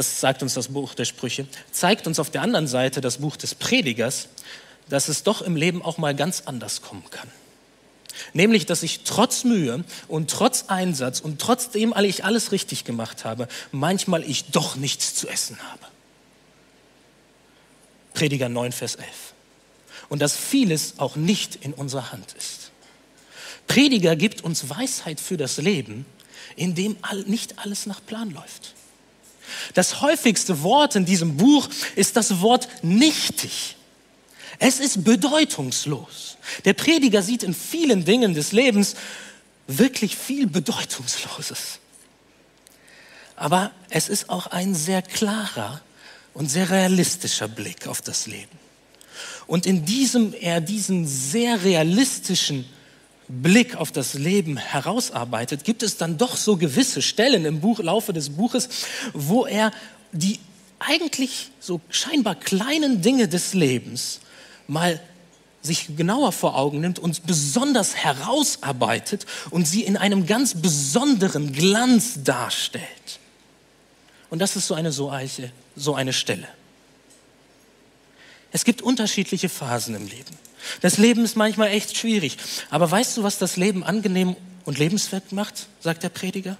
[0.00, 3.36] das sagt uns das Buch der Sprüche, zeigt uns auf der anderen Seite das Buch
[3.36, 4.28] des Predigers,
[4.88, 7.28] dass es doch im Leben auch mal ganz anders kommen kann.
[8.32, 13.46] Nämlich, dass ich trotz Mühe und trotz Einsatz und trotzdem ich alles richtig gemacht habe,
[13.72, 15.84] manchmal ich doch nichts zu essen habe.
[18.14, 19.06] Prediger 9, Vers 11.
[20.08, 22.70] und dass vieles auch nicht in unserer Hand ist.
[23.66, 26.06] Prediger gibt uns Weisheit für das Leben,
[26.56, 28.74] in dem nicht alles nach Plan läuft.
[29.74, 33.76] Das häufigste Wort in diesem Buch ist das Wort nichtig.
[34.58, 36.36] Es ist bedeutungslos.
[36.64, 38.94] Der Prediger sieht in vielen Dingen des Lebens
[39.66, 41.78] wirklich viel Bedeutungsloses.
[43.36, 45.80] Aber es ist auch ein sehr klarer
[46.34, 48.58] und sehr realistischer Blick auf das Leben.
[49.46, 52.66] Und in diesem er diesen sehr realistischen
[53.30, 58.12] Blick auf das Leben herausarbeitet, gibt es dann doch so gewisse Stellen im Buch, Laufe
[58.12, 58.68] des Buches,
[59.12, 59.70] wo er
[60.12, 60.40] die
[60.80, 64.20] eigentlich so scheinbar kleinen Dinge des Lebens
[64.66, 65.00] mal
[65.62, 72.22] sich genauer vor Augen nimmt und besonders herausarbeitet und sie in einem ganz besonderen Glanz
[72.24, 73.20] darstellt.
[74.30, 75.28] Und das ist so eine, so eine,
[75.76, 76.48] so eine Stelle.
[78.52, 80.49] Es gibt unterschiedliche Phasen im Leben.
[80.80, 82.36] Das Leben ist manchmal echt schwierig.
[82.70, 86.56] Aber weißt du, was das Leben angenehm und lebenswert macht, sagt der Prediger?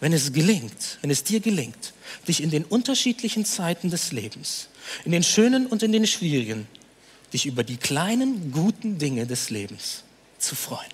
[0.00, 1.92] Wenn es gelingt, wenn es dir gelingt,
[2.26, 4.68] dich in den unterschiedlichen Zeiten des Lebens,
[5.04, 6.66] in den schönen und in den schwierigen,
[7.32, 10.04] dich über die kleinen, guten Dinge des Lebens
[10.38, 10.90] zu freuen.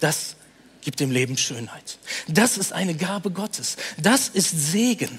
[0.00, 0.36] Das
[0.82, 1.98] gibt dem Leben Schönheit.
[2.28, 3.76] Das ist eine Gabe Gottes.
[4.00, 5.18] Das ist Segen.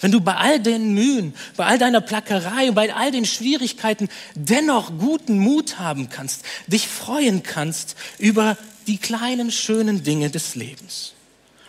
[0.00, 4.98] Wenn du bei all den Mühen, bei all deiner Plackerei, bei all den Schwierigkeiten dennoch
[4.98, 11.14] guten Mut haben kannst, dich freuen kannst über die kleinen, schönen Dinge des Lebens.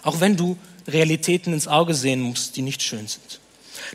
[0.01, 3.39] Auch wenn du Realitäten ins Auge sehen musst, die nicht schön sind.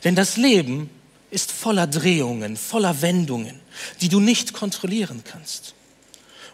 [0.05, 0.91] Denn das Leben
[1.31, 3.61] ist voller Drehungen, voller Wendungen,
[4.01, 5.75] die du nicht kontrollieren kannst.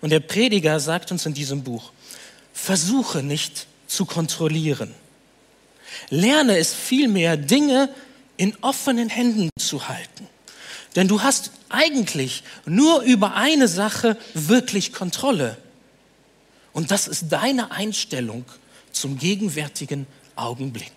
[0.01, 1.93] Und der Prediger sagt uns in diesem Buch,
[2.53, 4.93] versuche nicht zu kontrollieren.
[6.11, 7.89] Lerne es vielmehr, Dinge
[8.37, 10.29] in offenen Händen zu halten.
[10.97, 15.57] Denn du hast eigentlich nur über eine Sache wirklich Kontrolle.
[16.73, 18.45] Und das ist deine Einstellung
[18.93, 20.93] zum gegenwärtigen Augenblick.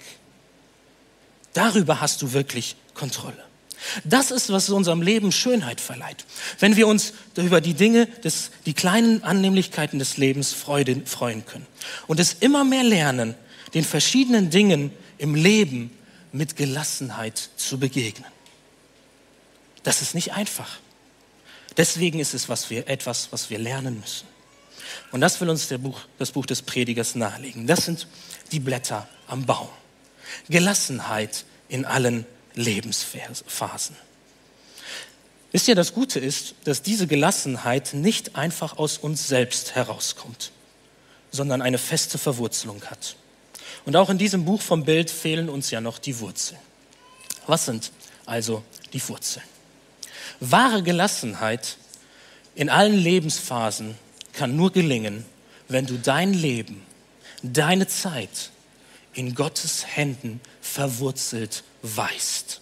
[1.53, 3.43] Darüber hast du wirklich Kontrolle.
[4.03, 6.25] Das ist, was unserem Leben Schönheit verleiht.
[6.60, 11.65] Wenn wir uns über die Dinge, des, die kleinen Annehmlichkeiten des Lebens Freude, freuen können.
[12.07, 13.36] Und es immer mehr lernen,
[13.73, 15.91] den verschiedenen Dingen im Leben
[16.32, 18.30] mit Gelassenheit zu begegnen.
[19.84, 20.80] Das ist nicht einfach.
[21.77, 24.27] Deswegen ist es was wir, etwas, was wir lernen müssen.
[25.12, 27.67] Und das will uns Buch, das Buch des Predigers nahelegen.
[27.67, 28.08] Das sind
[28.51, 29.69] die Blätter am Baum.
[30.49, 32.25] Gelassenheit in allen
[32.56, 33.95] Lebensphasen.
[35.51, 40.51] Wisst ihr, das Gute ist, dass diese Gelassenheit nicht einfach aus uns selbst herauskommt,
[41.32, 43.15] sondern eine feste Verwurzelung hat.
[43.88, 46.60] Und auch in diesem Buch vom Bild fehlen uns ja noch die Wurzeln.
[47.45, 47.93] Was sind
[48.26, 49.45] also die Wurzeln?
[50.41, 51.78] Wahre Gelassenheit
[52.54, 53.95] in allen Lebensphasen
[54.34, 55.23] kann nur gelingen,
[55.69, 56.86] wenn du dein Leben,
[57.43, 58.52] deine Zeit
[59.13, 62.60] in Gottes Händen verwurzelt weißt.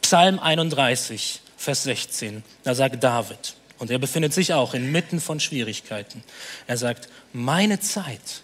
[0.00, 6.24] Psalm 31, Vers 16, da sagt David, und er befindet sich auch inmitten von Schwierigkeiten,
[6.66, 8.40] er sagt, meine Zeit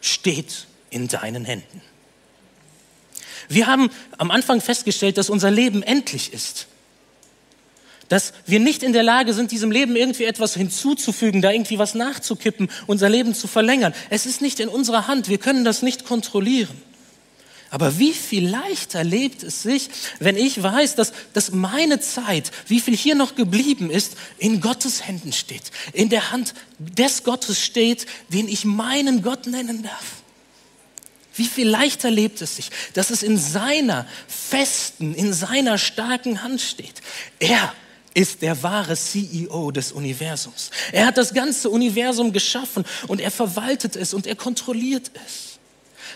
[0.00, 1.82] steht in deinen Händen.
[3.48, 6.66] Wir haben am Anfang festgestellt, dass unser Leben endlich ist.
[8.08, 11.94] Dass wir nicht in der Lage sind, diesem Leben irgendwie etwas hinzuzufügen, da irgendwie was
[11.94, 13.94] nachzukippen, unser Leben zu verlängern.
[14.10, 15.28] Es ist nicht in unserer Hand.
[15.28, 16.76] Wir können das nicht kontrollieren.
[17.70, 22.80] Aber wie viel leichter lebt es sich, wenn ich weiß, dass, dass meine Zeit, wie
[22.80, 28.06] viel hier noch geblieben ist, in Gottes Händen steht, in der Hand des Gottes steht,
[28.32, 30.17] den ich meinen Gott nennen darf.
[31.38, 36.60] Wie viel leichter lebt es sich, dass es in seiner festen, in seiner starken Hand
[36.60, 37.00] steht.
[37.38, 37.72] Er
[38.14, 40.70] ist der wahre CEO des Universums.
[40.90, 45.58] Er hat das ganze Universum geschaffen und er verwaltet es und er kontrolliert es.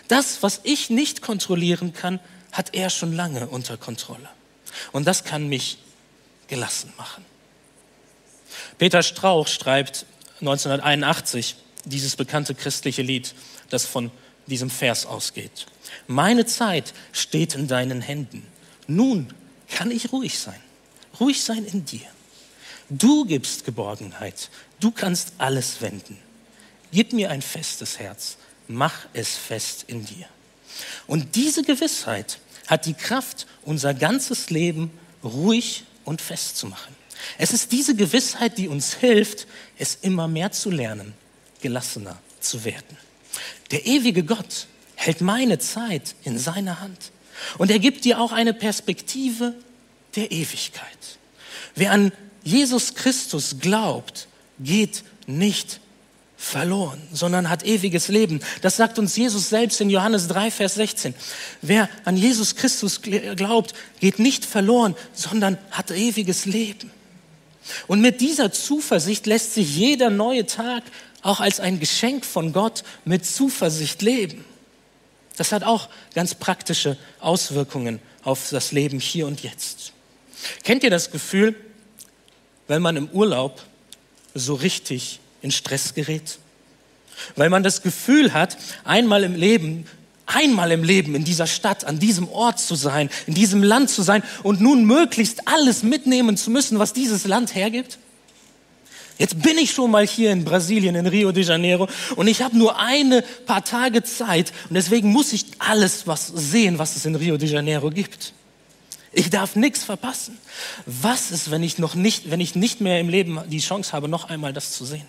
[0.08, 2.18] Das, was ich nicht kontrollieren kann,
[2.50, 4.28] hat er schon lange unter Kontrolle.
[4.90, 5.78] Und das kann mich
[6.48, 7.24] gelassen machen.
[8.78, 10.04] Peter Strauch schreibt
[10.40, 13.34] 1981 dieses bekannte christliche Lied,
[13.70, 14.10] das von
[14.52, 15.66] diesem Vers ausgeht.
[16.06, 18.46] Meine Zeit steht in deinen Händen.
[18.86, 19.32] Nun
[19.68, 20.60] kann ich ruhig sein.
[21.18, 22.06] Ruhig sein in dir.
[22.88, 24.50] Du gibst Geborgenheit.
[24.80, 26.18] Du kannst alles wenden.
[26.92, 28.36] Gib mir ein festes Herz
[28.72, 30.26] mach es fest in dir.
[31.06, 34.90] Und diese Gewissheit hat die Kraft, unser ganzes Leben
[35.22, 36.94] ruhig und fest zu machen.
[37.38, 39.46] Es ist diese Gewissheit, die uns hilft,
[39.78, 41.14] es immer mehr zu lernen,
[41.60, 42.96] gelassener zu werden.
[43.72, 47.10] Der ewige Gott hält meine Zeit in seiner Hand
[47.58, 49.54] und er gibt dir auch eine Perspektive
[50.14, 50.86] der Ewigkeit.
[51.74, 52.12] Wer an
[52.44, 54.28] Jesus Christus glaubt,
[54.60, 55.80] geht nicht
[56.36, 58.40] verloren, sondern hat ewiges Leben.
[58.62, 61.14] Das sagt uns Jesus selbst in Johannes 3, Vers 16.
[61.62, 66.90] Wer an Jesus Christus glaubt, geht nicht verloren, sondern hat ewiges Leben.
[67.86, 70.82] Und mit dieser Zuversicht lässt sich jeder neue Tag
[71.22, 74.44] auch als ein Geschenk von Gott mit Zuversicht leben.
[75.36, 79.92] Das hat auch ganz praktische Auswirkungen auf das Leben hier und jetzt.
[80.64, 81.54] Kennt ihr das Gefühl,
[82.68, 83.62] wenn man im Urlaub
[84.34, 86.38] so richtig in Stress gerät?
[87.36, 89.86] Weil man das Gefühl hat, einmal im Leben,
[90.26, 94.02] einmal im Leben in dieser Stadt, an diesem Ort zu sein, in diesem Land zu
[94.02, 97.98] sein und nun möglichst alles mitnehmen zu müssen, was dieses Land hergibt?
[99.22, 102.58] Jetzt bin ich schon mal hier in Brasilien, in Rio de Janeiro, und ich habe
[102.58, 107.14] nur eine paar Tage Zeit und deswegen muss ich alles was sehen, was es in
[107.14, 108.32] Rio de Janeiro gibt.
[109.12, 110.38] Ich darf nichts verpassen.
[110.86, 114.08] Was ist, wenn ich noch nicht, wenn ich nicht mehr im Leben die Chance habe,
[114.08, 115.06] noch einmal das zu sehen?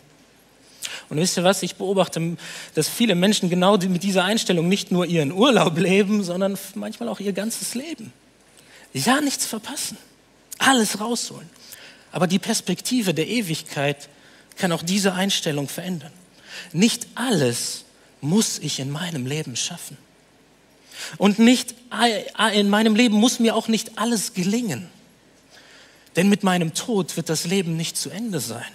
[1.09, 1.63] Und wisst ihr was?
[1.63, 2.37] Ich beobachte,
[2.75, 7.19] dass viele Menschen genau mit dieser Einstellung nicht nur ihren Urlaub leben, sondern manchmal auch
[7.19, 8.13] ihr ganzes Leben.
[8.93, 9.97] Ja, nichts verpassen.
[10.59, 11.49] Alles rausholen.
[12.13, 14.07] Aber die Perspektive der Ewigkeit
[14.55, 16.13] kann auch diese Einstellung verändern.
[16.71, 17.85] Nicht alles
[18.21, 19.97] muss ich in meinem Leben schaffen.
[21.17, 21.73] Und nicht
[22.53, 24.87] in meinem Leben muss mir auch nicht alles gelingen.
[26.15, 28.71] Denn mit meinem Tod wird das Leben nicht zu Ende sein.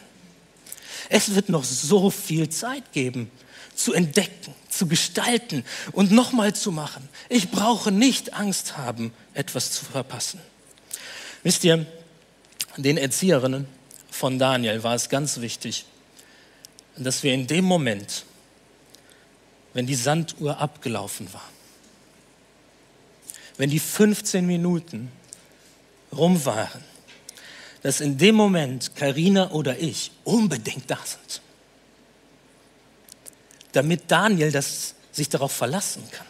[1.09, 3.31] Es wird noch so viel Zeit geben,
[3.77, 7.09] zu entdecken, zu gestalten und nochmal zu machen.
[7.29, 10.40] Ich brauche nicht Angst haben, etwas zu verpassen.
[11.44, 11.87] Wisst ihr,
[12.82, 13.66] den Erzieherinnen
[14.10, 15.84] von Daniel war es ganz wichtig,
[16.96, 18.24] dass wir in dem Moment,
[19.74, 21.48] wenn die Sanduhr abgelaufen war,
[23.56, 25.10] wenn die 15 Minuten
[26.12, 26.84] rum waren,
[27.82, 31.42] dass in dem Moment Karina oder ich unbedingt da sind,
[33.72, 36.26] damit Daniel das, sich darauf verlassen kann.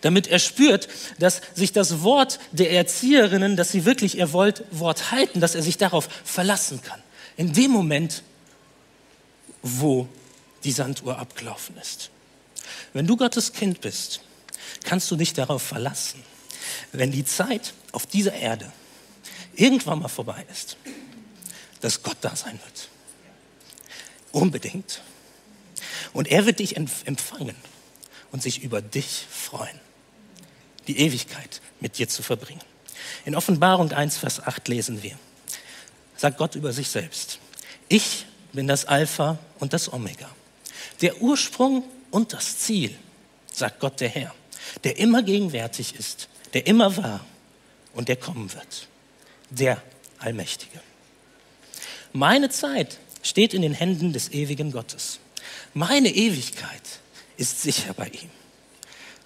[0.00, 5.40] Damit er spürt, dass sich das Wort der Erzieherinnen, dass sie wirklich ihr Wort halten,
[5.40, 7.00] dass er sich darauf verlassen kann.
[7.36, 8.22] In dem Moment,
[9.62, 10.08] wo
[10.64, 12.10] die Sanduhr abgelaufen ist.
[12.92, 14.20] Wenn du Gottes Kind bist,
[14.84, 16.22] kannst du dich darauf verlassen,
[16.92, 18.70] wenn die Zeit auf dieser Erde
[19.54, 20.76] irgendwann mal vorbei ist,
[21.80, 22.88] dass Gott da sein wird.
[24.32, 25.02] Unbedingt.
[26.12, 27.56] Und er wird dich empfangen
[28.32, 29.80] und sich über dich freuen,
[30.86, 32.60] die Ewigkeit mit dir zu verbringen.
[33.24, 35.18] In Offenbarung 1, Vers 8 lesen wir,
[36.16, 37.38] sagt Gott über sich selbst,
[37.88, 40.28] ich bin das Alpha und das Omega,
[41.00, 42.94] der Ursprung und das Ziel,
[43.52, 44.34] sagt Gott der Herr,
[44.84, 47.24] der immer gegenwärtig ist, der immer war
[47.94, 48.88] und der kommen wird
[49.50, 49.82] der
[50.18, 50.80] Allmächtige.
[52.12, 55.18] Meine Zeit steht in den Händen des ewigen Gottes.
[55.74, 57.00] Meine Ewigkeit
[57.40, 58.30] ist sicher bei ihm.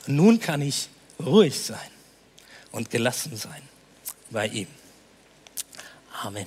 [0.07, 1.91] Nun kann ich ruhig sein
[2.73, 3.63] und gelassen sein
[4.31, 4.69] bei ihm.
[6.23, 6.47] Amen.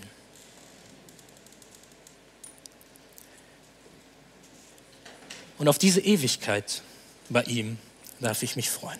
[5.57, 6.81] Und auf diese Ewigkeit
[7.29, 7.77] bei ihm
[8.19, 8.99] darf ich mich freuen.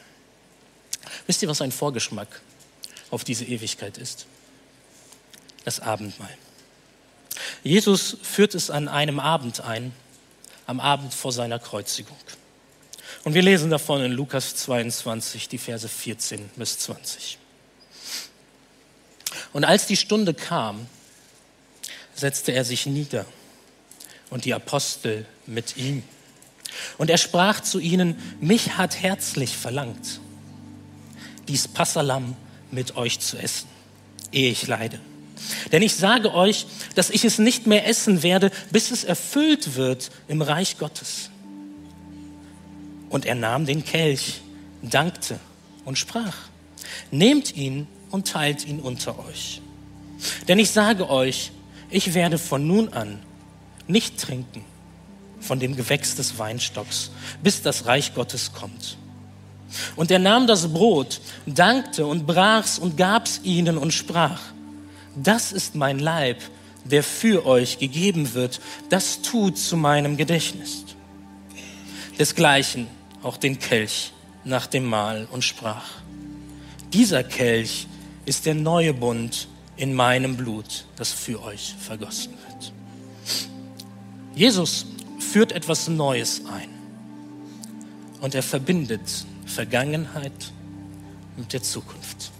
[1.27, 2.41] Wisst ihr, was ein Vorgeschmack
[3.11, 4.27] auf diese Ewigkeit ist?
[5.67, 6.33] das Abendmahl.
[7.61, 9.91] Jesus führt es an einem Abend ein,
[10.65, 12.15] am Abend vor seiner Kreuzigung.
[13.23, 17.37] Und wir lesen davon in Lukas 22, die Verse 14 bis 20.
[19.53, 20.87] Und als die Stunde kam,
[22.15, 23.25] setzte er sich nieder
[24.29, 26.03] und die Apostel mit ihm.
[26.97, 30.19] Und er sprach zu ihnen, mich hat herzlich verlangt,
[31.47, 32.35] dies Passalam
[32.71, 33.67] mit euch zu essen,
[34.31, 34.99] ehe ich leide.
[35.71, 40.09] Denn ich sage euch, dass ich es nicht mehr essen werde, bis es erfüllt wird
[40.27, 41.29] im Reich Gottes.
[43.09, 44.41] Und er nahm den Kelch,
[44.81, 45.39] dankte
[45.85, 46.35] und sprach,
[47.11, 49.61] nehmt ihn und teilt ihn unter euch.
[50.47, 51.51] Denn ich sage euch,
[51.89, 53.19] ich werde von nun an
[53.87, 54.65] nicht trinken
[55.39, 58.97] von dem Gewächs des Weinstocks, bis das Reich Gottes kommt.
[59.95, 64.39] Und er nahm das Brot, dankte und brach's und gab's ihnen und sprach,
[65.15, 66.41] das ist mein Leib,
[66.83, 70.85] der für euch gegeben wird, das tut zu meinem Gedächtnis.
[72.17, 72.87] Desgleichen
[73.27, 74.13] auch den Kelch
[74.43, 75.85] nach dem Mahl und sprach,
[76.93, 77.87] dieser Kelch
[78.25, 82.73] ist der neue Bund in meinem Blut, das für euch vergossen wird.
[84.33, 84.85] Jesus
[85.19, 86.69] führt etwas Neues ein
[88.21, 90.51] und er verbindet Vergangenheit
[91.35, 92.31] mit der Zukunft.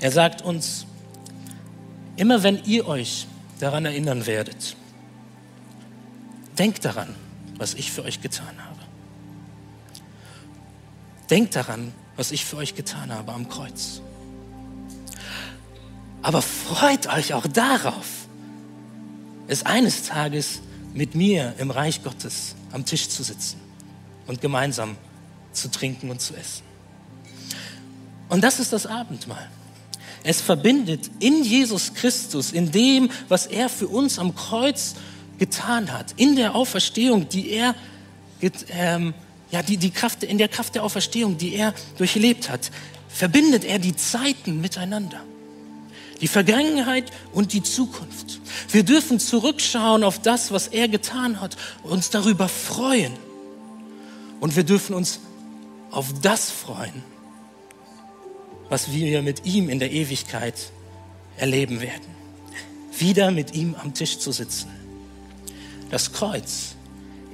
[0.00, 0.86] Er sagt uns,
[2.20, 3.26] Immer wenn ihr euch
[3.60, 4.76] daran erinnern werdet,
[6.58, 7.14] denkt daran,
[7.60, 8.80] was ich für euch getan habe.
[11.28, 14.00] Denkt daran, was ich für euch getan habe am Kreuz.
[16.22, 18.06] Aber freut euch auch darauf,
[19.46, 20.60] es eines Tages
[20.94, 23.60] mit mir im Reich Gottes am Tisch zu sitzen
[24.26, 24.96] und gemeinsam
[25.52, 26.62] zu trinken und zu essen.
[28.30, 29.50] Und das ist das Abendmahl.
[30.22, 34.94] Es verbindet in Jesus Christus, in dem, was er für uns am Kreuz
[35.40, 37.74] getan hat, in der Auferstehung, die er,
[38.70, 39.14] ähm,
[39.50, 42.70] ja, die, die Kraft, in der Kraft der Auferstehung, die er durchlebt hat,
[43.08, 45.20] verbindet er die Zeiten miteinander.
[46.20, 48.40] Die Vergangenheit und die Zukunft.
[48.68, 53.14] Wir dürfen zurückschauen auf das, was er getan hat, uns darüber freuen.
[54.40, 55.20] Und wir dürfen uns
[55.90, 57.02] auf das freuen,
[58.68, 60.54] was wir mit ihm in der Ewigkeit
[61.38, 62.14] erleben werden.
[62.98, 64.79] Wieder mit ihm am Tisch zu sitzen.
[65.90, 66.76] Das Kreuz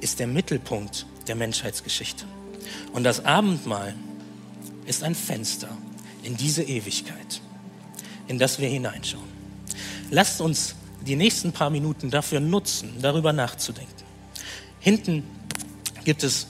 [0.01, 2.25] ist der Mittelpunkt der Menschheitsgeschichte.
[2.93, 3.93] Und das Abendmahl
[4.85, 5.69] ist ein Fenster
[6.23, 7.41] in diese Ewigkeit,
[8.27, 9.27] in das wir hineinschauen.
[10.09, 13.93] Lasst uns die nächsten paar Minuten dafür nutzen, darüber nachzudenken.
[14.79, 15.23] Hinten
[16.03, 16.47] gibt es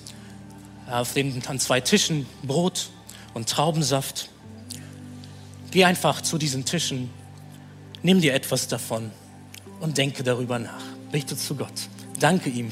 [0.89, 2.89] auf den, an zwei Tischen Brot
[3.34, 4.30] und Traubensaft.
[5.72, 7.10] Geh einfach zu diesen Tischen,
[8.01, 9.12] nimm dir etwas davon
[9.82, 10.84] und denke darüber nach.
[11.12, 11.74] Bete zu Gott.
[12.20, 12.72] Danke ihm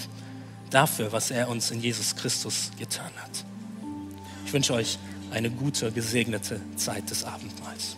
[0.70, 3.46] dafür, was er uns in Jesus Christus getan hat.
[4.46, 4.98] Ich wünsche euch
[5.32, 7.98] eine gute, gesegnete Zeit des Abendmahls.